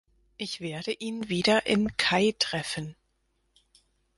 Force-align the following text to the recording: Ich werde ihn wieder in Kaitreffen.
Ich 0.37 0.61
werde 0.61 0.93
ihn 0.93 1.29
wieder 1.29 1.67
in 1.67 1.95
Kaitreffen. 1.95 2.95